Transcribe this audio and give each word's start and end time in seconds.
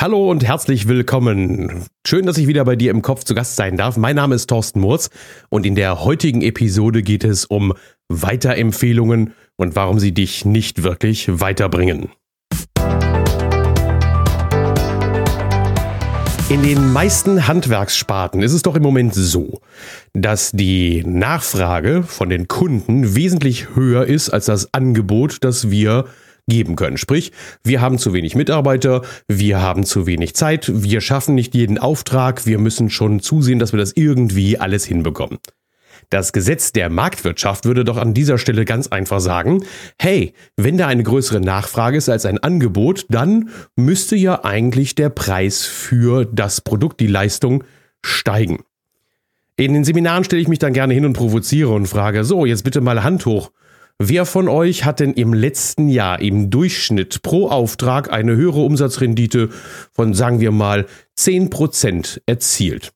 Hallo 0.00 0.30
und 0.30 0.46
herzlich 0.46 0.86
willkommen. 0.86 1.84
Schön, 2.06 2.24
dass 2.24 2.38
ich 2.38 2.46
wieder 2.46 2.64
bei 2.64 2.76
dir 2.76 2.92
im 2.92 3.02
Kopf 3.02 3.24
zu 3.24 3.34
Gast 3.34 3.56
sein 3.56 3.76
darf. 3.76 3.96
Mein 3.96 4.14
Name 4.14 4.36
ist 4.36 4.46
Thorsten 4.46 4.78
Murz 4.78 5.10
und 5.48 5.66
in 5.66 5.74
der 5.74 6.04
heutigen 6.04 6.40
Episode 6.40 7.02
geht 7.02 7.24
es 7.24 7.46
um 7.46 7.74
Weiterempfehlungen 8.08 9.34
und 9.56 9.74
warum 9.74 9.98
sie 9.98 10.14
dich 10.14 10.44
nicht 10.44 10.84
wirklich 10.84 11.40
weiterbringen. 11.40 12.10
In 16.48 16.62
den 16.62 16.92
meisten 16.92 17.48
Handwerkssparten 17.48 18.40
ist 18.40 18.52
es 18.52 18.62
doch 18.62 18.76
im 18.76 18.84
Moment 18.84 19.16
so, 19.16 19.60
dass 20.12 20.52
die 20.52 21.02
Nachfrage 21.04 22.04
von 22.04 22.28
den 22.28 22.46
Kunden 22.46 23.16
wesentlich 23.16 23.74
höher 23.74 24.06
ist 24.06 24.30
als 24.30 24.44
das 24.44 24.72
Angebot, 24.72 25.38
das 25.40 25.72
wir 25.72 26.04
geben 26.48 26.76
können. 26.76 26.96
Sprich, 26.96 27.32
wir 27.62 27.80
haben 27.80 27.98
zu 27.98 28.12
wenig 28.12 28.34
Mitarbeiter, 28.34 29.02
wir 29.28 29.60
haben 29.62 29.84
zu 29.84 30.06
wenig 30.06 30.34
Zeit, 30.34 30.70
wir 30.74 31.00
schaffen 31.00 31.34
nicht 31.34 31.54
jeden 31.54 31.78
Auftrag, 31.78 32.46
wir 32.46 32.58
müssen 32.58 32.90
schon 32.90 33.20
zusehen, 33.20 33.58
dass 33.58 33.72
wir 33.72 33.78
das 33.78 33.92
irgendwie 33.94 34.58
alles 34.58 34.84
hinbekommen. 34.84 35.38
Das 36.10 36.32
Gesetz 36.32 36.72
der 36.72 36.90
Marktwirtschaft 36.90 37.64
würde 37.64 37.84
doch 37.84 37.96
an 37.96 38.14
dieser 38.14 38.38
Stelle 38.38 38.64
ganz 38.64 38.88
einfach 38.88 39.20
sagen, 39.20 39.64
hey, 40.00 40.32
wenn 40.56 40.78
da 40.78 40.86
eine 40.86 41.02
größere 41.02 41.40
Nachfrage 41.40 41.98
ist 41.98 42.08
als 42.08 42.24
ein 42.24 42.38
Angebot, 42.38 43.06
dann 43.10 43.50
müsste 43.76 44.16
ja 44.16 44.44
eigentlich 44.44 44.94
der 44.94 45.10
Preis 45.10 45.64
für 45.64 46.24
das 46.24 46.60
Produkt, 46.60 47.00
die 47.00 47.08
Leistung 47.08 47.64
steigen. 48.02 48.60
In 49.56 49.74
den 49.74 49.84
Seminaren 49.84 50.24
stelle 50.24 50.40
ich 50.40 50.48
mich 50.48 50.60
dann 50.60 50.72
gerne 50.72 50.94
hin 50.94 51.04
und 51.04 51.14
provoziere 51.14 51.70
und 51.70 51.86
frage, 51.86 52.24
so, 52.24 52.46
jetzt 52.46 52.62
bitte 52.62 52.80
mal 52.80 53.02
Hand 53.02 53.26
hoch. 53.26 53.50
Wer 54.00 54.26
von 54.26 54.48
euch 54.48 54.84
hat 54.84 55.00
denn 55.00 55.12
im 55.12 55.34
letzten 55.34 55.88
Jahr 55.88 56.20
im 56.20 56.50
Durchschnitt 56.50 57.20
pro 57.22 57.48
Auftrag 57.48 58.12
eine 58.12 58.36
höhere 58.36 58.60
Umsatzrendite 58.60 59.50
von, 59.92 60.14
sagen 60.14 60.38
wir 60.38 60.52
mal, 60.52 60.86
10% 61.18 62.20
erzielt? 62.26 62.92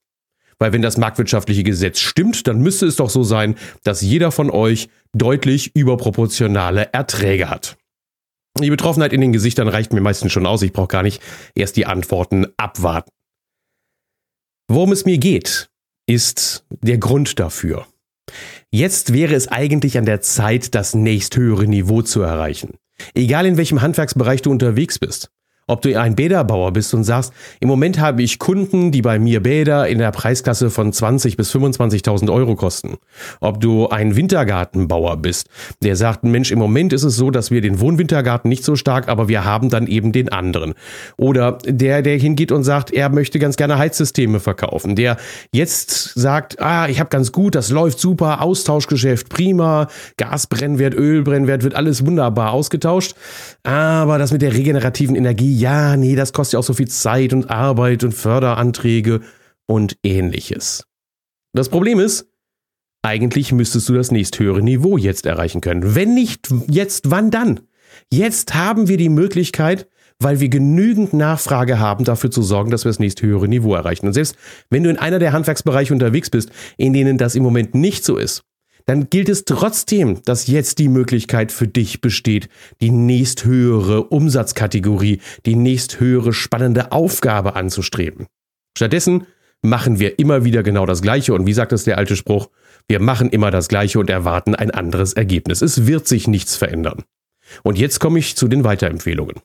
Weil 0.60 0.72
wenn 0.72 0.82
das 0.82 0.98
marktwirtschaftliche 0.98 1.64
Gesetz 1.64 1.98
stimmt, 1.98 2.46
dann 2.46 2.60
müsste 2.60 2.86
es 2.86 2.94
doch 2.94 3.10
so 3.10 3.24
sein, 3.24 3.56
dass 3.82 4.00
jeder 4.00 4.30
von 4.30 4.48
euch 4.48 4.88
deutlich 5.12 5.74
überproportionale 5.74 6.92
Erträge 6.92 7.50
hat. 7.50 7.76
Die 8.60 8.70
Betroffenheit 8.70 9.12
in 9.12 9.20
den 9.20 9.32
Gesichtern 9.32 9.66
reicht 9.66 9.92
mir 9.92 10.00
meistens 10.00 10.30
schon 10.30 10.46
aus. 10.46 10.62
Ich 10.62 10.72
brauche 10.72 10.86
gar 10.86 11.02
nicht 11.02 11.20
erst 11.56 11.76
die 11.76 11.86
Antworten 11.86 12.46
abwarten. 12.56 13.10
Worum 14.68 14.92
es 14.92 15.04
mir 15.04 15.18
geht, 15.18 15.68
ist 16.06 16.64
der 16.70 16.98
Grund 16.98 17.40
dafür. 17.40 17.88
Jetzt 18.70 19.12
wäre 19.12 19.34
es 19.34 19.48
eigentlich 19.48 19.98
an 19.98 20.04
der 20.04 20.20
Zeit, 20.20 20.74
das 20.74 20.94
nächsthöhere 20.94 21.66
Niveau 21.66 22.02
zu 22.02 22.22
erreichen. 22.22 22.76
Egal 23.14 23.46
in 23.46 23.56
welchem 23.56 23.82
Handwerksbereich 23.82 24.42
du 24.42 24.50
unterwegs 24.50 24.98
bist. 24.98 25.30
Ob 25.68 25.80
du 25.82 25.98
ein 25.98 26.16
Bäderbauer 26.16 26.72
bist 26.72 26.92
und 26.92 27.04
sagst, 27.04 27.32
im 27.60 27.68
Moment 27.68 28.00
habe 28.00 28.22
ich 28.22 28.40
Kunden, 28.40 28.90
die 28.90 29.00
bei 29.00 29.20
mir 29.20 29.40
Bäder 29.42 29.86
in 29.86 29.98
der 29.98 30.10
Preisklasse 30.10 30.70
von 30.70 30.92
20 30.92 31.36
bis 31.36 31.54
25.000 31.54 32.32
Euro 32.32 32.56
kosten. 32.56 32.96
Ob 33.40 33.60
du 33.60 33.88
ein 33.88 34.16
Wintergartenbauer 34.16 35.18
bist, 35.18 35.48
der 35.82 35.94
sagt, 35.94 36.24
Mensch, 36.24 36.50
im 36.50 36.58
Moment 36.58 36.92
ist 36.92 37.04
es 37.04 37.14
so, 37.14 37.30
dass 37.30 37.52
wir 37.52 37.60
den 37.60 37.78
Wohnwintergarten 37.78 38.48
nicht 38.48 38.64
so 38.64 38.74
stark, 38.74 39.08
aber 39.08 39.28
wir 39.28 39.44
haben 39.44 39.70
dann 39.70 39.86
eben 39.86 40.10
den 40.10 40.30
anderen. 40.30 40.74
Oder 41.16 41.58
der, 41.64 42.02
der 42.02 42.18
hingeht 42.18 42.50
und 42.50 42.64
sagt, 42.64 42.90
er 42.90 43.08
möchte 43.08 43.38
ganz 43.38 43.56
gerne 43.56 43.78
Heizsysteme 43.78 44.40
verkaufen. 44.40 44.96
Der 44.96 45.16
jetzt 45.52 46.14
sagt, 46.14 46.60
ah, 46.60 46.88
ich 46.88 46.98
habe 46.98 47.10
ganz 47.10 47.30
gut, 47.30 47.54
das 47.54 47.70
läuft 47.70 48.00
super, 48.00 48.42
Austauschgeschäft 48.42 49.28
prima, 49.28 49.86
Gasbrennwert, 50.16 50.94
Ölbrennwert 50.94 51.62
wird 51.62 51.76
alles 51.76 52.04
wunderbar 52.04 52.52
ausgetauscht. 52.52 53.14
Aber 53.62 54.18
das 54.18 54.32
mit 54.32 54.42
der 54.42 54.54
regenerativen 54.54 55.14
Energie 55.14 55.51
ja, 55.52 55.96
nee, 55.96 56.16
das 56.16 56.32
kostet 56.32 56.54
ja 56.54 56.58
auch 56.58 56.64
so 56.64 56.74
viel 56.74 56.88
Zeit 56.88 57.32
und 57.32 57.50
Arbeit 57.50 58.04
und 58.04 58.12
Förderanträge 58.12 59.20
und 59.66 59.96
ähnliches. 60.02 60.84
Das 61.52 61.68
Problem 61.68 62.00
ist, 62.00 62.26
eigentlich 63.02 63.52
müsstest 63.52 63.88
du 63.88 63.94
das 63.94 64.10
nächsthöhere 64.10 64.62
Niveau 64.62 64.96
jetzt 64.96 65.26
erreichen 65.26 65.60
können. 65.60 65.94
Wenn 65.94 66.14
nicht 66.14 66.52
jetzt, 66.68 67.10
wann 67.10 67.30
dann? 67.30 67.60
Jetzt 68.10 68.54
haben 68.54 68.88
wir 68.88 68.96
die 68.96 69.08
Möglichkeit, 69.08 69.88
weil 70.18 70.40
wir 70.40 70.48
genügend 70.48 71.12
Nachfrage 71.12 71.78
haben, 71.78 72.04
dafür 72.04 72.30
zu 72.30 72.42
sorgen, 72.42 72.70
dass 72.70 72.84
wir 72.84 72.90
das 72.90 73.00
nächsthöhere 73.00 73.48
Niveau 73.48 73.74
erreichen. 73.74 74.06
Und 74.06 74.12
selbst 74.12 74.36
wenn 74.70 74.84
du 74.84 74.90
in 74.90 74.98
einer 74.98 75.18
der 75.18 75.32
Handwerksbereiche 75.32 75.92
unterwegs 75.92 76.30
bist, 76.30 76.50
in 76.76 76.92
denen 76.92 77.18
das 77.18 77.34
im 77.34 77.42
Moment 77.42 77.74
nicht 77.74 78.04
so 78.04 78.16
ist, 78.16 78.42
dann 78.86 79.10
gilt 79.10 79.28
es 79.28 79.44
trotzdem, 79.44 80.22
dass 80.24 80.46
jetzt 80.46 80.78
die 80.78 80.88
Möglichkeit 80.88 81.52
für 81.52 81.68
dich 81.68 82.00
besteht, 82.00 82.48
die 82.80 82.90
nächsthöhere 82.90 84.04
Umsatzkategorie, 84.04 85.20
die 85.46 85.56
nächsthöhere 85.56 86.32
spannende 86.32 86.92
Aufgabe 86.92 87.56
anzustreben. 87.56 88.26
Stattdessen 88.76 89.26
machen 89.62 89.98
wir 90.00 90.18
immer 90.18 90.44
wieder 90.44 90.62
genau 90.62 90.86
das 90.86 91.02
Gleiche 91.02 91.34
und 91.34 91.46
wie 91.46 91.52
sagt 91.52 91.72
es 91.72 91.84
der 91.84 91.98
alte 91.98 92.16
Spruch, 92.16 92.48
wir 92.88 93.00
machen 93.00 93.30
immer 93.30 93.50
das 93.50 93.68
Gleiche 93.68 94.00
und 94.00 94.10
erwarten 94.10 94.54
ein 94.54 94.70
anderes 94.70 95.12
Ergebnis. 95.12 95.62
Es 95.62 95.86
wird 95.86 96.08
sich 96.08 96.26
nichts 96.26 96.56
verändern. 96.56 97.04
Und 97.62 97.78
jetzt 97.78 98.00
komme 98.00 98.18
ich 98.18 98.36
zu 98.36 98.48
den 98.48 98.64
Weiterempfehlungen. 98.64 99.36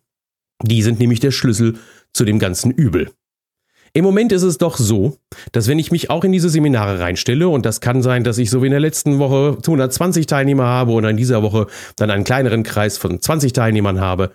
Die 0.63 0.81
sind 0.81 0.99
nämlich 0.99 1.19
der 1.19 1.31
Schlüssel 1.31 1.77
zu 2.13 2.25
dem 2.25 2.39
ganzen 2.39 2.71
Übel. 2.71 3.11
Im 3.93 4.03
Moment 4.03 4.31
ist 4.31 4.43
es 4.43 4.57
doch 4.57 4.77
so, 4.77 5.17
dass 5.51 5.67
wenn 5.67 5.79
ich 5.79 5.91
mich 5.91 6.09
auch 6.09 6.23
in 6.23 6.31
diese 6.31 6.49
Seminare 6.49 6.99
reinstelle, 6.99 7.47
und 7.47 7.65
das 7.65 7.81
kann 7.81 8.01
sein, 8.01 8.23
dass 8.23 8.37
ich 8.37 8.49
so 8.49 8.61
wie 8.61 8.67
in 8.67 8.71
der 8.71 8.79
letzten 8.79 9.19
Woche 9.19 9.57
220 9.61 10.27
Teilnehmer 10.27 10.65
habe 10.65 10.91
oder 10.91 11.09
in 11.09 11.17
dieser 11.17 11.41
Woche 11.43 11.67
dann 11.95 12.11
einen 12.11 12.23
kleineren 12.23 12.63
Kreis 12.63 12.97
von 12.97 13.21
20 13.21 13.53
Teilnehmern 13.53 13.99
habe, 13.99 14.31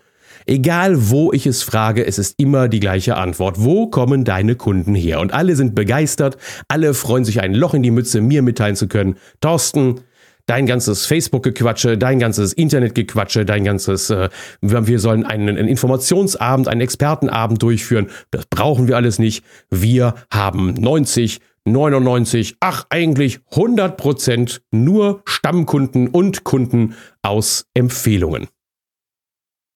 egal 0.46 1.10
wo 1.10 1.32
ich 1.32 1.46
es 1.46 1.62
frage, 1.62 2.06
es 2.06 2.18
ist 2.18 2.38
immer 2.38 2.68
die 2.68 2.80
gleiche 2.80 3.16
Antwort. 3.16 3.56
Wo 3.58 3.86
kommen 3.88 4.24
deine 4.24 4.56
Kunden 4.56 4.94
her? 4.94 5.20
Und 5.20 5.32
alle 5.32 5.56
sind 5.56 5.74
begeistert, 5.74 6.36
alle 6.68 6.94
freuen 6.94 7.24
sich 7.24 7.40
ein 7.40 7.54
Loch 7.54 7.74
in 7.74 7.82
die 7.82 7.90
Mütze, 7.90 8.20
mir 8.20 8.42
mitteilen 8.42 8.76
zu 8.76 8.88
können. 8.88 9.16
Thorsten, 9.40 10.00
dein 10.46 10.66
ganzes 10.66 11.06
Facebook-Gequatsche, 11.06 11.96
dein 11.96 12.18
ganzes 12.18 12.52
Internet-Gequatsche, 12.52 13.44
dein 13.44 13.64
ganzes, 13.64 14.10
äh, 14.10 14.28
wir 14.60 14.98
sollen 14.98 15.24
einen, 15.24 15.48
einen 15.48 15.68
Informationsabend, 15.68 16.68
einen 16.68 16.80
Expertenabend 16.80 17.62
durchführen. 17.62 18.10
Das 18.30 18.46
brauchen 18.46 18.88
wir 18.88 18.96
alles 18.96 19.18
nicht. 19.18 19.44
Wir 19.70 20.14
haben 20.30 20.74
90, 20.74 21.40
99, 21.64 22.56
ach 22.60 22.86
eigentlich 22.90 23.40
100 23.52 23.96
Prozent 23.96 24.62
nur 24.72 25.22
Stammkunden 25.26 26.08
und 26.08 26.44
Kunden 26.44 26.96
aus 27.22 27.66
Empfehlungen. 27.74 28.48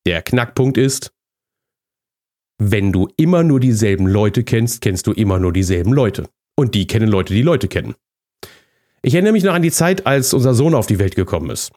Der 0.07 0.23
Knackpunkt 0.23 0.79
ist, 0.79 1.13
wenn 2.59 2.93
du 2.93 3.09
immer 3.17 3.43
nur 3.43 3.61
dieselben 3.61 4.07
Leute 4.07 4.43
kennst, 4.43 4.81
kennst 4.81 5.07
du 5.07 5.13
immer 5.13 5.39
nur 5.39 5.53
dieselben 5.53 5.93
Leute. 5.93 6.29
Und 6.59 6.75
die 6.75 6.87
kennen 6.87 7.09
Leute, 7.09 7.35
die 7.35 7.43
Leute 7.43 7.69
kennen. 7.69 7.95
Ich 9.03 9.15
erinnere 9.15 9.33
mich 9.33 9.45
noch 9.45 9.55
an 9.55 9.63
die 9.63 9.71
Zeit, 9.71 10.07
als 10.07 10.35
unser 10.35 10.55
Sohn 10.55 10.75
auf 10.75 10.87
die 10.87 10.99
Welt 10.99 11.15
gekommen 11.15 11.51
ist. 11.51 11.73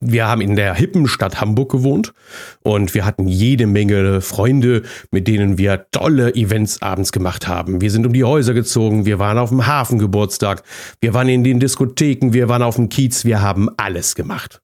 Wir 0.00 0.26
haben 0.26 0.42
in 0.42 0.54
der 0.54 0.74
hippen 0.74 1.08
Stadt 1.08 1.40
Hamburg 1.40 1.72
gewohnt 1.72 2.12
und 2.62 2.94
wir 2.94 3.06
hatten 3.06 3.26
jede 3.26 3.66
Menge 3.66 4.20
Freunde, 4.20 4.82
mit 5.10 5.26
denen 5.26 5.56
wir 5.56 5.86
tolle 5.90 6.34
Events 6.34 6.82
abends 6.82 7.10
gemacht 7.10 7.48
haben. 7.48 7.80
Wir 7.80 7.90
sind 7.90 8.06
um 8.06 8.12
die 8.12 8.24
Häuser 8.24 8.52
gezogen, 8.52 9.06
wir 9.06 9.18
waren 9.18 9.38
auf 9.38 9.48
dem 9.48 9.66
Hafengeburtstag, 9.66 10.62
wir 11.00 11.14
waren 11.14 11.28
in 11.28 11.42
den 11.42 11.58
Diskotheken, 11.58 12.34
wir 12.34 12.50
waren 12.50 12.62
auf 12.62 12.76
dem 12.76 12.90
Kiez, 12.90 13.24
wir 13.24 13.40
haben 13.40 13.70
alles 13.78 14.14
gemacht. 14.14 14.60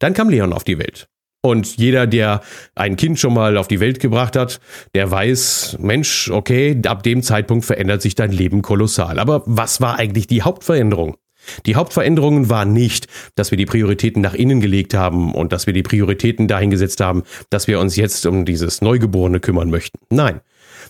Dann 0.00 0.12
kam 0.12 0.28
Leon 0.28 0.52
auf 0.52 0.64
die 0.64 0.78
Welt. 0.78 1.08
Und 1.40 1.76
jeder, 1.76 2.06
der 2.06 2.40
ein 2.74 2.96
Kind 2.96 3.18
schon 3.18 3.32
mal 3.32 3.56
auf 3.56 3.68
die 3.68 3.80
Welt 3.80 4.00
gebracht 4.00 4.34
hat, 4.34 4.60
der 4.94 5.10
weiß, 5.10 5.78
Mensch, 5.80 6.30
okay, 6.30 6.80
ab 6.86 7.02
dem 7.04 7.22
Zeitpunkt 7.22 7.64
verändert 7.64 8.02
sich 8.02 8.16
dein 8.16 8.32
Leben 8.32 8.60
kolossal. 8.60 9.18
Aber 9.18 9.42
was 9.46 9.80
war 9.80 9.98
eigentlich 9.98 10.26
die 10.26 10.42
Hauptveränderung? 10.42 11.16
Die 11.66 11.76
Hauptveränderungen 11.76 12.50
waren 12.50 12.72
nicht, 12.72 13.06
dass 13.36 13.50
wir 13.50 13.58
die 13.58 13.66
Prioritäten 13.66 14.20
nach 14.20 14.34
innen 14.34 14.60
gelegt 14.60 14.94
haben 14.94 15.32
und 15.32 15.52
dass 15.52 15.66
wir 15.66 15.72
die 15.72 15.82
Prioritäten 15.82 16.48
dahin 16.48 16.70
gesetzt 16.70 17.00
haben, 17.00 17.22
dass 17.50 17.68
wir 17.68 17.80
uns 17.80 17.96
jetzt 17.96 18.26
um 18.26 18.44
dieses 18.44 18.82
Neugeborene 18.82 19.40
kümmern 19.40 19.70
möchten. 19.70 19.98
Nein. 20.10 20.40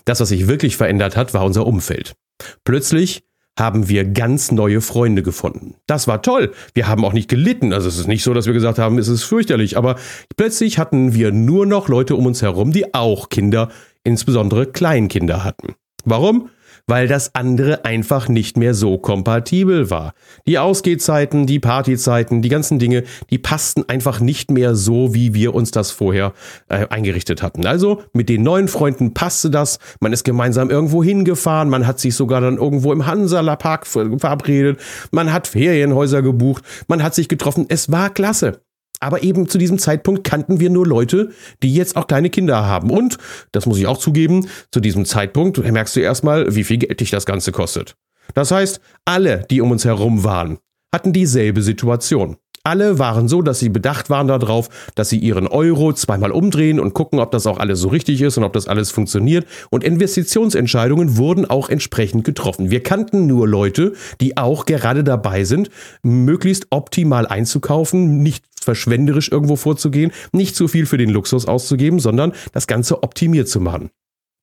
Das, 0.05 0.19
was 0.19 0.29
sich 0.29 0.47
wirklich 0.47 0.77
verändert 0.77 1.15
hat, 1.15 1.33
war 1.33 1.45
unser 1.45 1.65
Umfeld. 1.67 2.15
Plötzlich 2.63 3.23
haben 3.59 3.89
wir 3.89 4.05
ganz 4.05 4.51
neue 4.51 4.81
Freunde 4.81 5.21
gefunden. 5.21 5.75
Das 5.85 6.07
war 6.07 6.21
toll. 6.21 6.53
Wir 6.73 6.87
haben 6.87 7.05
auch 7.05 7.13
nicht 7.13 7.29
gelitten. 7.29 7.73
Also 7.73 7.87
es 7.87 7.99
ist 7.99 8.07
nicht 8.07 8.23
so, 8.23 8.33
dass 8.33 8.45
wir 8.45 8.53
gesagt 8.53 8.79
haben, 8.79 8.97
es 8.97 9.07
ist 9.07 9.23
fürchterlich. 9.23 9.77
Aber 9.77 9.97
plötzlich 10.37 10.79
hatten 10.79 11.13
wir 11.13 11.31
nur 11.31 11.65
noch 11.65 11.89
Leute 11.89 12.15
um 12.15 12.25
uns 12.25 12.41
herum, 12.41 12.71
die 12.71 12.93
auch 12.93 13.29
Kinder, 13.29 13.69
insbesondere 14.03 14.65
Kleinkinder 14.65 15.43
hatten. 15.43 15.75
Warum? 16.05 16.49
Weil 16.89 17.07
das 17.07 17.35
andere 17.35 17.85
einfach 17.85 18.27
nicht 18.27 18.57
mehr 18.57 18.73
so 18.73 18.97
kompatibel 18.97 19.89
war. 19.89 20.13
Die 20.47 20.57
Ausgehzeiten, 20.57 21.45
die 21.45 21.59
Partyzeiten, 21.59 22.41
die 22.41 22.49
ganzen 22.49 22.79
Dinge, 22.79 23.03
die 23.29 23.37
passten 23.37 23.87
einfach 23.87 24.19
nicht 24.19 24.49
mehr 24.51 24.75
so, 24.75 25.13
wie 25.13 25.33
wir 25.33 25.53
uns 25.53 25.71
das 25.71 25.91
vorher 25.91 26.33
äh, 26.67 26.87
eingerichtet 26.89 27.43
hatten. 27.43 27.65
Also 27.65 28.01
mit 28.13 28.27
den 28.29 28.43
neuen 28.43 28.67
Freunden 28.67 29.13
passte 29.13 29.49
das, 29.49 29.79
man 29.99 30.13
ist 30.13 30.23
gemeinsam 30.23 30.69
irgendwo 30.69 31.03
hingefahren, 31.03 31.69
man 31.69 31.85
hat 31.85 31.99
sich 31.99 32.15
sogar 32.15 32.41
dann 32.41 32.57
irgendwo 32.57 32.91
im 32.91 33.05
Hansala 33.05 33.55
Park 33.55 33.85
verabredet, 33.85 34.79
man 35.11 35.31
hat 35.31 35.47
Ferienhäuser 35.47 36.21
gebucht, 36.21 36.63
man 36.87 37.03
hat 37.03 37.13
sich 37.13 37.29
getroffen, 37.29 37.65
es 37.69 37.91
war 37.91 38.09
klasse. 38.09 38.61
Aber 38.99 39.23
eben 39.23 39.47
zu 39.47 39.57
diesem 39.57 39.79
Zeitpunkt 39.79 40.23
kannten 40.23 40.59
wir 40.59 40.69
nur 40.69 40.85
Leute, 40.85 41.29
die 41.63 41.73
jetzt 41.73 41.95
auch 41.95 42.07
kleine 42.07 42.29
Kinder 42.29 42.65
haben. 42.65 42.89
Und, 42.89 43.17
das 43.51 43.65
muss 43.65 43.77
ich 43.77 43.87
auch 43.87 43.97
zugeben, 43.97 44.47
zu 44.71 44.79
diesem 44.79 45.05
Zeitpunkt 45.05 45.57
merkst 45.57 45.95
du 45.95 46.01
erstmal, 46.01 46.55
wie 46.55 46.63
viel 46.63 46.77
Geld 46.77 46.99
dich 46.99 47.11
das 47.11 47.25
Ganze 47.25 47.51
kostet. 47.51 47.95
Das 48.33 48.51
heißt, 48.51 48.81
alle, 49.05 49.45
die 49.49 49.61
um 49.61 49.71
uns 49.71 49.85
herum 49.85 50.23
waren, 50.23 50.59
hatten 50.93 51.13
dieselbe 51.13 51.61
Situation. 51.61 52.37
Alle 52.69 52.99
waren 52.99 53.27
so, 53.27 53.41
dass 53.41 53.57
sie 53.57 53.69
bedacht 53.69 54.11
waren 54.11 54.27
darauf, 54.27 54.69
dass 54.93 55.09
sie 55.09 55.17
ihren 55.17 55.47
Euro 55.47 55.91
zweimal 55.91 56.29
umdrehen 56.29 56.79
und 56.79 56.93
gucken, 56.93 57.17
ob 57.17 57.31
das 57.31 57.47
auch 57.47 57.57
alles 57.57 57.79
so 57.79 57.87
richtig 57.87 58.21
ist 58.21 58.37
und 58.37 58.43
ob 58.43 58.53
das 58.53 58.67
alles 58.67 58.91
funktioniert. 58.91 59.47
Und 59.71 59.83
Investitionsentscheidungen 59.83 61.17
wurden 61.17 61.49
auch 61.49 61.69
entsprechend 61.69 62.25
getroffen. 62.25 62.69
Wir 62.69 62.83
kannten 62.83 63.25
nur 63.25 63.47
Leute, 63.47 63.93
die 64.21 64.37
auch 64.37 64.67
gerade 64.67 65.03
dabei 65.03 65.45
sind, 65.45 65.71
möglichst 66.03 66.67
optimal 66.69 67.25
einzukaufen, 67.25 68.21
nicht 68.21 68.45
verschwenderisch 68.61 69.31
irgendwo 69.31 69.55
vorzugehen, 69.55 70.11
nicht 70.31 70.55
zu 70.55 70.67
viel 70.67 70.85
für 70.85 70.99
den 70.99 71.09
Luxus 71.09 71.47
auszugeben, 71.47 71.99
sondern 71.99 72.33
das 72.51 72.67
Ganze 72.67 73.01
optimiert 73.01 73.47
zu 73.47 73.59
machen. 73.59 73.89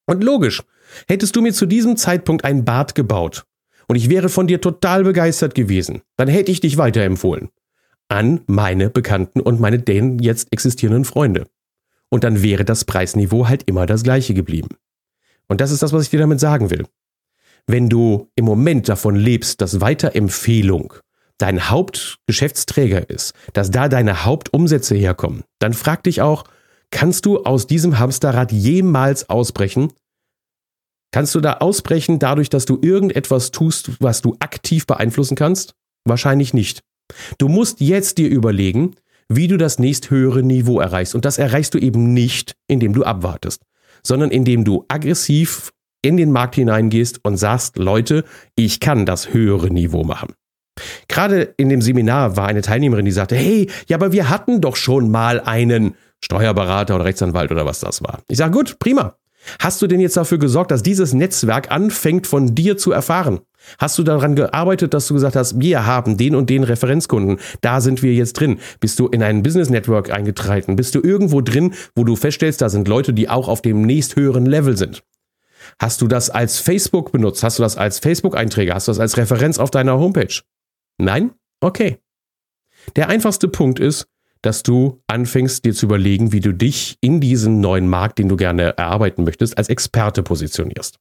Und 0.06 0.24
logisch, 0.24 0.64
hättest 1.06 1.36
du 1.36 1.42
mir 1.42 1.52
zu 1.52 1.64
diesem 1.64 1.96
Zeitpunkt 1.96 2.44
ein 2.44 2.64
Bad 2.64 2.96
gebaut 2.96 3.44
und 3.86 3.94
ich 3.94 4.10
wäre 4.10 4.28
von 4.28 4.48
dir 4.48 4.60
total 4.60 5.04
begeistert 5.04 5.54
gewesen, 5.54 6.02
dann 6.16 6.26
hätte 6.26 6.50
ich 6.50 6.58
dich 6.58 6.76
weiterempfohlen 6.76 7.50
an 8.08 8.40
meine 8.46 8.90
Bekannten 8.90 9.40
und 9.40 9.60
meine 9.60 9.78
denen 9.78 10.18
jetzt 10.18 10.52
existierenden 10.52 11.04
Freunde. 11.04 11.46
Und 12.08 12.24
dann 12.24 12.42
wäre 12.42 12.64
das 12.64 12.84
Preisniveau 12.84 13.48
halt 13.48 13.64
immer 13.66 13.86
das 13.86 14.02
gleiche 14.02 14.34
geblieben. 14.34 14.76
Und 15.48 15.60
das 15.60 15.70
ist 15.70 15.82
das, 15.82 15.92
was 15.92 16.04
ich 16.04 16.10
dir 16.10 16.20
damit 16.20 16.40
sagen 16.40 16.70
will. 16.70 16.86
Wenn 17.66 17.88
du 17.88 18.30
im 18.36 18.44
Moment 18.44 18.88
davon 18.88 19.16
lebst, 19.16 19.60
dass 19.60 19.80
Weiterempfehlung 19.80 20.94
dein 21.38 21.68
Hauptgeschäftsträger 21.68 23.10
ist, 23.10 23.34
dass 23.52 23.70
da 23.70 23.88
deine 23.88 24.24
Hauptumsätze 24.24 24.94
herkommen, 24.94 25.42
dann 25.58 25.74
frag 25.74 26.04
dich 26.04 26.22
auch, 26.22 26.44
kannst 26.90 27.26
du 27.26 27.42
aus 27.42 27.66
diesem 27.66 27.98
Hamsterrad 27.98 28.52
jemals 28.52 29.28
ausbrechen? 29.28 29.92
Kannst 31.12 31.34
du 31.34 31.40
da 31.40 31.54
ausbrechen 31.54 32.18
dadurch, 32.18 32.50
dass 32.50 32.66
du 32.66 32.78
irgendetwas 32.80 33.50
tust, 33.50 34.00
was 34.00 34.22
du 34.22 34.36
aktiv 34.38 34.86
beeinflussen 34.86 35.34
kannst? 35.34 35.74
Wahrscheinlich 36.04 36.54
nicht. 36.54 36.82
Du 37.38 37.48
musst 37.48 37.80
jetzt 37.80 38.18
dir 38.18 38.28
überlegen, 38.28 38.96
wie 39.28 39.48
du 39.48 39.56
das 39.56 39.78
nächsthöhere 39.78 40.42
Niveau 40.42 40.80
erreichst. 40.80 41.14
Und 41.14 41.24
das 41.24 41.38
erreichst 41.38 41.74
du 41.74 41.78
eben 41.78 42.12
nicht, 42.12 42.54
indem 42.68 42.92
du 42.92 43.04
abwartest, 43.04 43.62
sondern 44.02 44.30
indem 44.30 44.64
du 44.64 44.84
aggressiv 44.88 45.72
in 46.02 46.16
den 46.16 46.30
Markt 46.30 46.54
hineingehst 46.54 47.20
und 47.24 47.36
sagst, 47.36 47.78
Leute, 47.78 48.24
ich 48.54 48.80
kann 48.80 49.06
das 49.06 49.32
höhere 49.32 49.70
Niveau 49.70 50.04
machen. 50.04 50.34
Gerade 51.08 51.54
in 51.56 51.68
dem 51.68 51.80
Seminar 51.80 52.36
war 52.36 52.46
eine 52.46 52.62
Teilnehmerin, 52.62 53.04
die 53.04 53.10
sagte, 53.10 53.34
hey, 53.34 53.68
ja, 53.88 53.96
aber 53.96 54.12
wir 54.12 54.28
hatten 54.28 54.60
doch 54.60 54.76
schon 54.76 55.10
mal 55.10 55.40
einen 55.40 55.94
Steuerberater 56.22 56.94
oder 56.94 57.04
Rechtsanwalt 57.04 57.50
oder 57.50 57.66
was 57.66 57.80
das 57.80 58.02
war. 58.02 58.20
Ich 58.28 58.38
sage, 58.38 58.52
gut, 58.52 58.78
prima. 58.78 59.16
Hast 59.60 59.80
du 59.82 59.86
denn 59.86 60.00
jetzt 60.00 60.16
dafür 60.16 60.38
gesorgt, 60.38 60.70
dass 60.70 60.82
dieses 60.82 61.12
Netzwerk 61.12 61.70
anfängt 61.70 62.26
von 62.26 62.54
dir 62.54 62.76
zu 62.76 62.92
erfahren? 62.92 63.40
Hast 63.78 63.98
du 63.98 64.02
daran 64.02 64.36
gearbeitet, 64.36 64.94
dass 64.94 65.08
du 65.08 65.14
gesagt 65.14 65.36
hast, 65.36 65.60
wir 65.60 65.86
haben 65.86 66.16
den 66.16 66.34
und 66.34 66.50
den 66.50 66.62
Referenzkunden, 66.62 67.38
da 67.60 67.80
sind 67.80 68.02
wir 68.02 68.14
jetzt 68.14 68.34
drin? 68.34 68.60
Bist 68.80 68.98
du 68.98 69.08
in 69.08 69.22
ein 69.22 69.42
Business 69.42 69.70
Network 69.70 70.10
eingetreten? 70.10 70.76
Bist 70.76 70.94
du 70.94 71.00
irgendwo 71.00 71.40
drin, 71.40 71.74
wo 71.94 72.04
du 72.04 72.16
feststellst, 72.16 72.60
da 72.60 72.68
sind 72.68 72.86
Leute, 72.86 73.12
die 73.12 73.28
auch 73.28 73.48
auf 73.48 73.62
dem 73.62 73.82
nächsthöheren 73.82 74.46
Level 74.46 74.76
sind? 74.76 75.02
Hast 75.80 76.00
du 76.00 76.06
das 76.06 76.30
als 76.30 76.60
Facebook 76.60 77.12
benutzt? 77.12 77.42
Hast 77.42 77.58
du 77.58 77.62
das 77.62 77.76
als 77.76 77.98
Facebook-Einträge? 77.98 78.72
Hast 78.72 78.88
du 78.88 78.90
das 78.90 79.00
als 79.00 79.16
Referenz 79.16 79.58
auf 79.58 79.70
deiner 79.70 79.98
Homepage? 79.98 80.42
Nein? 80.98 81.32
Okay. 81.60 81.98
Der 82.94 83.08
einfachste 83.08 83.48
Punkt 83.48 83.80
ist, 83.80 84.06
dass 84.46 84.62
du 84.62 85.02
anfängst, 85.08 85.64
dir 85.64 85.74
zu 85.74 85.86
überlegen, 85.86 86.30
wie 86.30 86.38
du 86.38 86.54
dich 86.54 86.98
in 87.00 87.20
diesen 87.20 87.60
neuen 87.60 87.88
Markt, 87.88 88.20
den 88.20 88.28
du 88.28 88.36
gerne 88.36 88.76
erarbeiten 88.76 89.24
möchtest, 89.24 89.58
als 89.58 89.68
Experte 89.68 90.22
positionierst. 90.22 91.00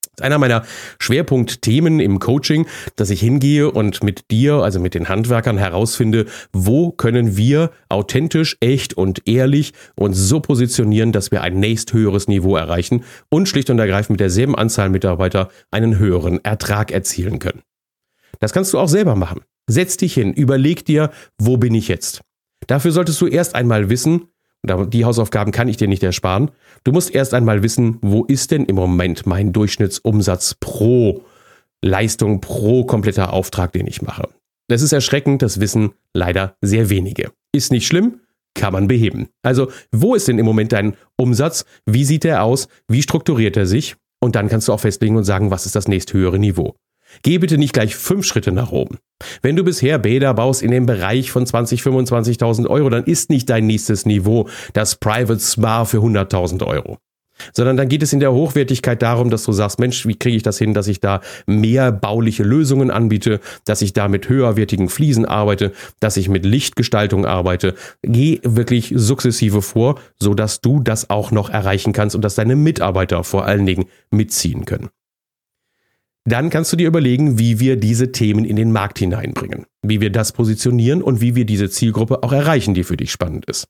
Das 0.00 0.12
ist 0.16 0.22
einer 0.22 0.38
meiner 0.38 0.64
Schwerpunktthemen 0.98 2.00
im 2.00 2.20
Coaching, 2.20 2.66
dass 2.96 3.10
ich 3.10 3.20
hingehe 3.20 3.70
und 3.70 4.02
mit 4.02 4.30
dir, 4.30 4.54
also 4.54 4.80
mit 4.80 4.94
den 4.94 5.10
Handwerkern 5.10 5.58
herausfinde, 5.58 6.24
wo 6.54 6.90
können 6.90 7.36
wir 7.36 7.70
authentisch, 7.90 8.56
echt 8.60 8.94
und 8.94 9.28
ehrlich 9.28 9.74
uns 9.94 10.16
so 10.16 10.40
positionieren, 10.40 11.12
dass 11.12 11.30
wir 11.30 11.42
ein 11.42 11.60
nächsthöheres 11.60 12.28
Niveau 12.28 12.56
erreichen 12.56 13.04
und 13.28 13.46
schlicht 13.46 13.68
und 13.68 13.78
ergreifend 13.78 14.10
mit 14.12 14.20
derselben 14.20 14.54
Anzahl 14.54 14.88
Mitarbeiter 14.88 15.50
einen 15.70 15.98
höheren 15.98 16.42
Ertrag 16.46 16.92
erzielen 16.92 17.40
können. 17.40 17.60
Das 18.38 18.54
kannst 18.54 18.72
du 18.72 18.78
auch 18.78 18.88
selber 18.88 19.16
machen. 19.16 19.42
Setz 19.68 19.98
dich 19.98 20.14
hin, 20.14 20.32
überleg 20.32 20.86
dir, 20.86 21.10
wo 21.38 21.58
bin 21.58 21.74
ich 21.74 21.88
jetzt? 21.88 22.22
Dafür 22.66 22.92
solltest 22.92 23.20
du 23.20 23.26
erst 23.26 23.54
einmal 23.54 23.90
wissen, 23.90 24.28
die 24.64 25.04
Hausaufgaben 25.04 25.52
kann 25.52 25.68
ich 25.68 25.76
dir 25.76 25.88
nicht 25.88 26.02
ersparen, 26.02 26.50
du 26.84 26.92
musst 26.92 27.14
erst 27.14 27.34
einmal 27.34 27.62
wissen, 27.62 27.98
wo 28.02 28.24
ist 28.24 28.50
denn 28.50 28.64
im 28.64 28.76
Moment 28.76 29.26
mein 29.26 29.52
Durchschnittsumsatz 29.52 30.56
pro 30.58 31.22
Leistung, 31.82 32.40
pro 32.40 32.84
kompletter 32.84 33.32
Auftrag, 33.32 33.72
den 33.72 33.86
ich 33.86 34.02
mache. 34.02 34.28
Das 34.68 34.82
ist 34.82 34.92
erschreckend, 34.92 35.42
das 35.42 35.60
wissen 35.60 35.92
leider 36.12 36.56
sehr 36.60 36.90
wenige. 36.90 37.30
Ist 37.52 37.70
nicht 37.70 37.86
schlimm, 37.86 38.20
kann 38.54 38.72
man 38.72 38.88
beheben. 38.88 39.28
Also, 39.42 39.70
wo 39.92 40.14
ist 40.14 40.26
denn 40.26 40.38
im 40.38 40.46
Moment 40.46 40.72
dein 40.72 40.96
Umsatz? 41.16 41.64
Wie 41.84 42.04
sieht 42.04 42.24
er 42.24 42.42
aus? 42.42 42.66
Wie 42.88 43.02
strukturiert 43.02 43.56
er 43.56 43.66
sich? 43.66 43.96
Und 44.18 44.34
dann 44.34 44.48
kannst 44.48 44.66
du 44.66 44.72
auch 44.72 44.80
festlegen 44.80 45.16
und 45.16 45.24
sagen, 45.24 45.50
was 45.50 45.66
ist 45.66 45.76
das 45.76 45.86
nächsthöhere 45.86 46.38
Niveau. 46.38 46.74
Geh 47.22 47.38
bitte 47.38 47.58
nicht 47.58 47.72
gleich 47.72 47.96
fünf 47.96 48.26
Schritte 48.26 48.52
nach 48.52 48.72
oben. 48.72 48.98
Wenn 49.42 49.56
du 49.56 49.64
bisher 49.64 49.98
Bäder 49.98 50.34
baust 50.34 50.62
in 50.62 50.70
dem 50.70 50.86
Bereich 50.86 51.30
von 51.30 51.46
20, 51.46 51.80
25.000 51.80 52.66
Euro, 52.68 52.90
dann 52.90 53.04
ist 53.04 53.30
nicht 53.30 53.48
dein 53.48 53.66
nächstes 53.66 54.06
Niveau 54.06 54.48
das 54.72 54.96
Private 54.96 55.40
Spa 55.40 55.84
für 55.84 55.98
100.000 55.98 56.66
Euro. 56.66 56.98
Sondern 57.52 57.76
dann 57.76 57.88
geht 57.88 58.02
es 58.02 58.14
in 58.14 58.20
der 58.20 58.32
Hochwertigkeit 58.32 59.02
darum, 59.02 59.28
dass 59.28 59.44
du 59.44 59.52
sagst, 59.52 59.78
Mensch, 59.78 60.06
wie 60.06 60.14
kriege 60.14 60.36
ich 60.36 60.42
das 60.42 60.58
hin, 60.58 60.72
dass 60.72 60.88
ich 60.88 61.00
da 61.00 61.20
mehr 61.46 61.92
bauliche 61.92 62.42
Lösungen 62.42 62.90
anbiete, 62.90 63.40
dass 63.66 63.82
ich 63.82 63.92
da 63.92 64.08
mit 64.08 64.28
höherwertigen 64.28 64.88
Fliesen 64.88 65.26
arbeite, 65.26 65.72
dass 66.00 66.16
ich 66.16 66.30
mit 66.30 66.46
Lichtgestaltung 66.46 67.26
arbeite. 67.26 67.74
Geh 68.02 68.40
wirklich 68.42 68.92
sukzessive 68.96 69.60
vor, 69.60 70.00
so 70.18 70.32
dass 70.32 70.62
du 70.62 70.80
das 70.80 71.10
auch 71.10 71.30
noch 71.30 71.50
erreichen 71.50 71.92
kannst 71.92 72.16
und 72.16 72.22
dass 72.22 72.36
deine 72.36 72.56
Mitarbeiter 72.56 73.22
vor 73.22 73.44
allen 73.44 73.66
Dingen 73.66 73.84
mitziehen 74.10 74.64
können. 74.64 74.88
Dann 76.28 76.50
kannst 76.50 76.72
du 76.72 76.76
dir 76.76 76.88
überlegen, 76.88 77.38
wie 77.38 77.60
wir 77.60 77.76
diese 77.76 78.10
Themen 78.10 78.44
in 78.44 78.56
den 78.56 78.72
Markt 78.72 78.98
hineinbringen, 78.98 79.64
wie 79.82 80.00
wir 80.00 80.10
das 80.10 80.32
positionieren 80.32 81.00
und 81.00 81.20
wie 81.20 81.36
wir 81.36 81.44
diese 81.44 81.70
Zielgruppe 81.70 82.24
auch 82.24 82.32
erreichen, 82.32 82.74
die 82.74 82.82
für 82.82 82.96
dich 82.96 83.12
spannend 83.12 83.44
ist. 83.46 83.68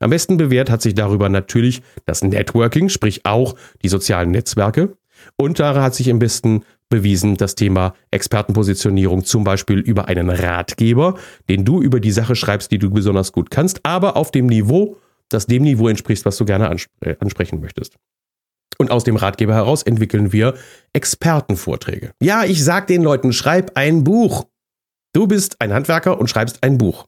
Am 0.00 0.08
besten 0.08 0.38
bewährt 0.38 0.70
hat 0.70 0.80
sich 0.80 0.94
darüber 0.94 1.28
natürlich 1.28 1.82
das 2.06 2.24
Networking, 2.24 2.88
sprich 2.88 3.20
auch 3.24 3.54
die 3.82 3.88
sozialen 3.88 4.30
Netzwerke. 4.30 4.96
Und 5.36 5.60
daran 5.60 5.82
hat 5.82 5.94
sich 5.94 6.10
am 6.10 6.18
besten 6.18 6.64
bewiesen 6.88 7.36
das 7.36 7.54
Thema 7.54 7.94
Expertenpositionierung, 8.10 9.24
zum 9.24 9.44
Beispiel 9.44 9.78
über 9.78 10.08
einen 10.08 10.30
Ratgeber, 10.30 11.18
den 11.50 11.64
du 11.66 11.82
über 11.82 12.00
die 12.00 12.10
Sache 12.10 12.34
schreibst, 12.34 12.72
die 12.72 12.78
du 12.78 12.90
besonders 12.90 13.32
gut 13.32 13.50
kannst, 13.50 13.80
aber 13.84 14.16
auf 14.16 14.30
dem 14.30 14.46
Niveau, 14.46 14.96
das 15.28 15.46
dem 15.46 15.62
Niveau 15.62 15.88
entspricht, 15.88 16.24
was 16.24 16.38
du 16.38 16.46
gerne 16.46 16.74
äh, 17.00 17.16
ansprechen 17.20 17.60
möchtest. 17.60 17.96
Und 18.78 18.90
aus 18.90 19.04
dem 19.04 19.16
Ratgeber 19.16 19.54
heraus 19.54 19.82
entwickeln 19.82 20.32
wir 20.32 20.54
Expertenvorträge. 20.92 22.12
Ja, 22.22 22.44
ich 22.44 22.64
sag 22.64 22.86
den 22.86 23.02
Leuten, 23.02 23.32
schreib 23.32 23.76
ein 23.76 24.04
Buch. 24.04 24.46
Du 25.12 25.26
bist 25.26 25.60
ein 25.60 25.72
Handwerker 25.72 26.18
und 26.18 26.28
schreibst 26.28 26.62
ein 26.62 26.78
Buch. 26.78 27.06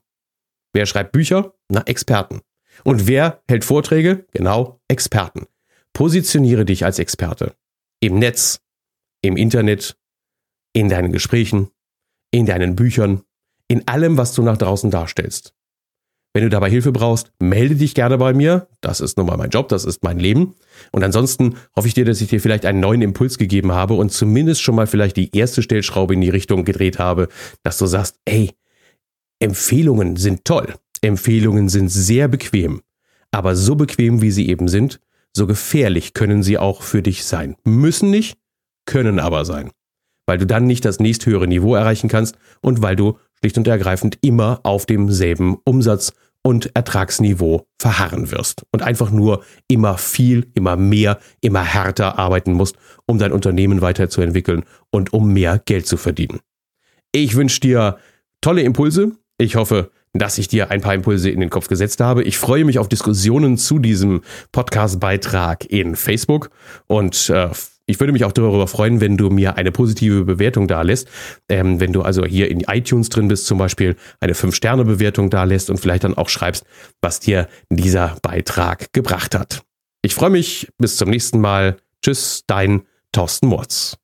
Wer 0.73 0.85
schreibt 0.85 1.11
Bücher? 1.11 1.53
Na, 1.69 1.81
Experten. 1.83 2.41
Und 2.83 3.07
wer 3.07 3.41
hält 3.49 3.63
Vorträge? 3.63 4.25
Genau, 4.33 4.79
Experten. 4.87 5.47
Positioniere 5.93 6.65
dich 6.65 6.83
als 6.83 6.99
Experte. 6.99 7.55
Im 8.01 8.19
Netz, 8.19 8.59
im 9.21 9.37
Internet, 9.37 9.97
in 10.73 10.89
deinen 10.89 11.13
Gesprächen, 11.13 11.69
in 12.31 12.45
deinen 12.45 12.75
Büchern, 12.75 13.23
in 13.67 13.87
allem, 13.87 14.17
was 14.17 14.33
du 14.33 14.43
nach 14.43 14.57
draußen 14.57 14.91
darstellst. 14.91 15.55
Wenn 16.35 16.43
du 16.43 16.49
dabei 16.49 16.69
Hilfe 16.69 16.91
brauchst, 16.91 17.31
melde 17.39 17.75
dich 17.75 17.95
gerne 17.95 18.17
bei 18.17 18.33
mir. 18.33 18.67
Das 18.81 18.99
ist 18.99 19.15
nun 19.15 19.25
mal 19.25 19.37
mein 19.37 19.51
Job, 19.51 19.69
das 19.69 19.85
ist 19.85 20.03
mein 20.03 20.19
Leben. 20.19 20.55
Und 20.91 21.01
ansonsten 21.01 21.55
hoffe 21.73 21.87
ich 21.87 21.93
dir, 21.93 22.03
dass 22.03 22.19
ich 22.19 22.27
dir 22.27 22.41
vielleicht 22.41 22.65
einen 22.65 22.81
neuen 22.81 23.01
Impuls 23.01 23.37
gegeben 23.37 23.71
habe 23.71 23.93
und 23.93 24.11
zumindest 24.11 24.61
schon 24.61 24.75
mal 24.75 24.85
vielleicht 24.85 25.15
die 25.15 25.33
erste 25.33 25.61
Stellschraube 25.61 26.13
in 26.13 26.19
die 26.19 26.29
Richtung 26.29 26.65
gedreht 26.65 26.99
habe, 26.99 27.29
dass 27.63 27.77
du 27.77 27.85
sagst, 27.85 28.19
ey, 28.25 28.51
Empfehlungen 29.39 30.17
sind 30.17 30.43
toll. 30.43 30.73
Empfehlungen 30.99 31.69
sind 31.69 31.87
sehr 31.87 32.27
bequem. 32.27 32.81
Aber 33.31 33.55
so 33.55 33.75
bequem, 33.77 34.21
wie 34.21 34.31
sie 34.31 34.49
eben 34.49 34.67
sind, 34.67 34.99
so 35.31 35.47
gefährlich 35.47 36.13
können 36.13 36.43
sie 36.43 36.57
auch 36.57 36.81
für 36.81 37.01
dich 37.01 37.23
sein. 37.23 37.55
Müssen 37.63 38.09
nicht, 38.09 38.37
können 38.85 39.19
aber 39.19 39.45
sein. 39.45 39.71
Weil 40.25 40.39
du 40.39 40.45
dann 40.45 40.67
nicht 40.67 40.83
das 40.83 40.99
nächsthöhere 40.99 41.47
Niveau 41.47 41.75
erreichen 41.75 42.09
kannst 42.09 42.35
und 42.59 42.81
weil 42.81 42.97
du 42.97 43.19
schlicht 43.39 43.57
und 43.57 43.67
ergreifend 43.67 44.17
immer 44.21 44.59
auf 44.63 44.85
demselben 44.85 45.57
Umsatz 45.65 46.13
und 46.45 46.75
Ertragsniveau 46.75 47.65
verharren 47.81 48.29
wirst 48.29 48.67
und 48.71 48.83
einfach 48.83 49.09
nur 49.09 49.43
immer 49.67 49.97
viel, 49.97 50.45
immer 50.53 50.75
mehr, 50.75 51.17
immer 51.41 51.63
härter 51.63 52.19
arbeiten 52.19 52.53
musst, 52.53 52.75
um 53.07 53.17
dein 53.17 53.31
Unternehmen 53.31 53.81
weiterzuentwickeln 53.81 54.63
und 54.91 55.11
um 55.11 55.33
mehr 55.33 55.59
Geld 55.65 55.87
zu 55.87 55.97
verdienen. 55.97 56.41
Ich 57.11 57.35
wünsche 57.35 57.61
dir 57.61 57.97
tolle 58.41 58.61
Impulse. 58.61 59.13
Ich 59.39 59.55
hoffe, 59.55 59.89
dass 60.13 60.37
ich 60.37 60.47
dir 60.47 60.69
ein 60.69 60.81
paar 60.81 60.93
Impulse 60.93 61.31
in 61.31 61.39
den 61.39 61.49
Kopf 61.49 61.67
gesetzt 61.67 61.99
habe. 61.99 62.21
Ich 62.21 62.37
freue 62.37 62.63
mich 62.63 62.77
auf 62.77 62.89
Diskussionen 62.89 63.57
zu 63.57 63.79
diesem 63.79 64.21
Podcast-Beitrag 64.51 65.65
in 65.65 65.95
Facebook 65.95 66.51
und 66.85 67.27
äh, 67.31 67.49
ich 67.87 67.99
würde 67.99 68.13
mich 68.13 68.25
auch 68.25 68.31
darüber 68.31 68.67
freuen, 68.67 69.01
wenn 69.01 69.17
du 69.17 69.29
mir 69.29 69.57
eine 69.57 69.71
positive 69.71 70.25
Bewertung 70.25 70.67
da 70.67 70.81
lässt. 70.81 71.07
Ähm, 71.49 71.79
wenn 71.79 71.93
du 71.93 72.01
also 72.01 72.25
hier 72.25 72.49
in 72.49 72.61
iTunes 72.61 73.09
drin 73.09 73.27
bist, 73.27 73.45
zum 73.45 73.57
Beispiel 73.57 73.95
eine 74.19 74.33
5-Sterne-Bewertung 74.33 75.29
da 75.29 75.43
lässt 75.43 75.69
und 75.69 75.77
vielleicht 75.77 76.03
dann 76.03 76.17
auch 76.17 76.29
schreibst, 76.29 76.65
was 77.01 77.19
dir 77.19 77.47
dieser 77.69 78.17
Beitrag 78.21 78.91
gebracht 78.93 79.35
hat. 79.35 79.63
Ich 80.01 80.15
freue 80.15 80.29
mich. 80.29 80.69
Bis 80.77 80.97
zum 80.97 81.09
nächsten 81.09 81.39
Mal. 81.39 81.77
Tschüss, 82.01 82.43
dein 82.47 82.83
Thorsten 83.11 83.47
Murz. 83.47 83.97